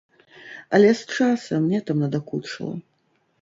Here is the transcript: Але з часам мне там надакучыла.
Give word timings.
Але 0.77 0.89
з 1.01 1.17
часам 1.17 1.59
мне 1.67 1.83
там 1.91 1.97
надакучыла. 2.05 2.73